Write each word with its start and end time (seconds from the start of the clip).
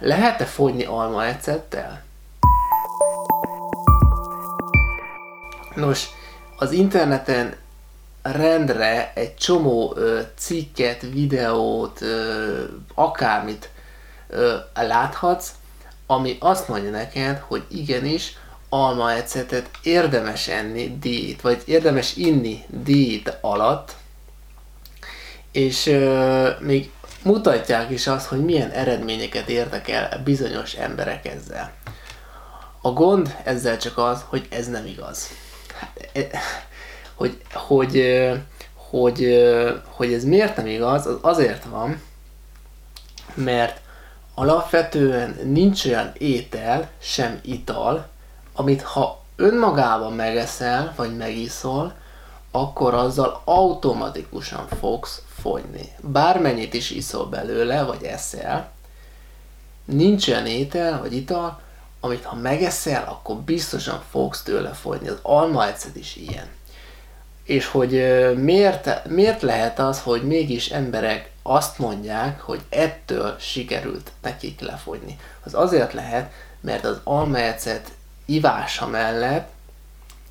Lehet-e 0.00 0.44
fogyni 0.44 0.84
almaecettel? 0.84 2.02
Nos, 5.74 6.08
az 6.56 6.72
interneten 6.72 7.56
rendre 8.22 9.12
egy 9.14 9.34
csomó 9.34 9.92
ö, 9.96 10.20
cikket, 10.36 11.02
videót, 11.02 12.00
ö, 12.00 12.64
akármit 12.94 13.70
ö, 14.28 14.56
láthatsz, 14.74 15.50
ami 16.06 16.36
azt 16.40 16.68
mondja 16.68 16.90
neked, 16.90 17.38
hogy 17.38 17.64
igenis 17.68 18.36
almaecetet 18.68 19.70
érdemes 19.82 20.48
enni 20.48 20.98
diét, 20.98 21.40
vagy 21.40 21.62
érdemes 21.64 22.16
inni 22.16 22.64
diét 22.68 23.38
alatt, 23.40 23.96
és 25.52 25.86
ö, 25.86 26.50
még 26.60 26.90
mutatják 27.22 27.90
is 27.90 28.06
azt, 28.06 28.26
hogy 28.26 28.44
milyen 28.44 28.70
eredményeket 28.70 29.48
értek 29.48 29.88
el 29.88 30.20
bizonyos 30.24 30.74
emberek 30.74 31.26
ezzel. 31.26 31.72
A 32.80 32.90
gond 32.90 33.36
ezzel 33.44 33.76
csak 33.76 33.98
az, 33.98 34.24
hogy 34.28 34.46
ez 34.50 34.68
nem 34.68 34.86
igaz. 34.86 35.28
E, 36.12 36.26
hogy, 37.14 37.40
hogy, 37.52 38.04
hogy, 38.74 39.44
hogy 39.88 40.12
ez 40.12 40.24
miért 40.24 40.56
nem 40.56 40.66
igaz, 40.66 41.06
az 41.06 41.18
azért 41.20 41.64
van, 41.64 42.02
mert 43.34 43.80
alapvetően 44.34 45.38
nincs 45.44 45.84
olyan 45.84 46.12
étel, 46.18 46.88
sem 47.00 47.38
ital, 47.42 48.06
amit 48.52 48.82
ha 48.82 49.24
önmagában 49.36 50.12
megeszel, 50.12 50.92
vagy 50.96 51.16
megiszol, 51.16 51.94
akkor 52.50 52.94
azzal 52.94 53.42
automatikusan 53.44 54.66
fogsz 54.80 55.22
fogyni. 55.40 55.92
Bármennyit 56.00 56.74
is 56.74 56.90
iszol 56.90 57.26
belőle, 57.26 57.82
vagy 57.82 58.02
eszel, 58.02 58.70
nincs 59.84 60.28
olyan 60.28 60.46
étel, 60.46 60.98
vagy 60.98 61.14
ital, 61.14 61.60
amit 62.00 62.24
ha 62.24 62.36
megeszel, 62.36 63.04
akkor 63.08 63.36
biztosan 63.36 64.02
fogsz 64.10 64.42
tőle 64.42 64.70
fogyni. 64.72 65.08
Az 65.08 65.18
almaecet 65.22 65.96
is 65.96 66.16
ilyen. 66.16 66.46
És 67.44 67.66
hogy 67.66 67.90
miért, 68.36 69.08
miért 69.08 69.42
lehet 69.42 69.78
az, 69.78 70.00
hogy 70.00 70.26
mégis 70.26 70.68
emberek 70.68 71.30
azt 71.42 71.78
mondják, 71.78 72.40
hogy 72.40 72.60
ettől 72.68 73.36
sikerült 73.38 74.10
nekik 74.22 74.60
lefogyni. 74.60 75.18
Az 75.44 75.54
azért 75.54 75.92
lehet, 75.92 76.32
mert 76.60 76.84
az 76.84 77.00
almaecet 77.04 77.90
ivása 78.24 78.86
mellett 78.86 79.48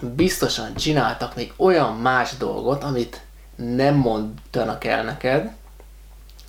biztosan 0.00 0.74
csináltak 0.74 1.34
még 1.34 1.52
olyan 1.56 1.96
más 1.96 2.36
dolgot, 2.36 2.84
amit 2.84 3.20
nem 3.58 3.94
mondanak 3.94 4.84
el 4.84 5.04
neked, 5.04 5.52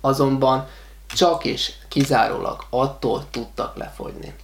azonban 0.00 0.66
csak 1.06 1.44
és 1.44 1.72
kizárólag 1.88 2.64
attól 2.70 3.26
tudtak 3.30 3.76
lefogyni. 3.76 4.34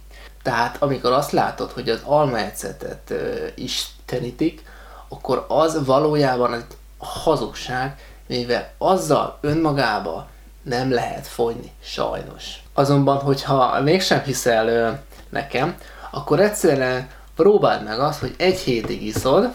Tehát 0.43 0.81
amikor 0.81 1.11
azt 1.11 1.31
látod, 1.31 1.71
hogy 1.71 1.89
az 1.89 2.01
almaecetet 2.03 3.13
istenítik, 3.55 4.63
akkor 5.07 5.45
az 5.47 5.85
valójában 5.85 6.53
egy 6.53 6.65
hazugság, 6.97 7.97
mivel 8.27 8.73
azzal 8.77 9.37
önmagába 9.41 10.27
nem 10.63 10.91
lehet 10.91 11.27
fogyni, 11.27 11.71
sajnos. 11.83 12.63
Azonban, 12.73 13.17
hogyha 13.17 13.81
mégsem 13.81 14.21
hiszel 14.21 15.03
nekem, 15.29 15.77
akkor 16.11 16.39
egyszerűen 16.39 17.09
próbáld 17.35 17.83
meg 17.83 17.99
azt, 17.99 18.19
hogy 18.19 18.35
egy 18.37 18.59
hétig 18.59 19.03
iszod, 19.03 19.49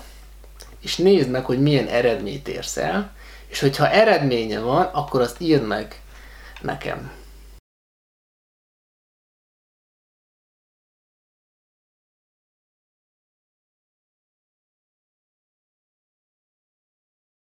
és 0.86 0.96
nézd 0.96 1.30
meg, 1.30 1.44
hogy 1.44 1.62
milyen 1.62 1.86
eredményt 1.86 2.48
érsz 2.48 2.76
el, 2.76 3.12
és 3.46 3.60
hogyha 3.60 3.90
eredménye 3.90 4.60
van, 4.60 4.82
akkor 4.82 5.20
azt 5.20 5.40
írd 5.40 5.66
meg 5.66 6.00
nekem. 6.60 7.10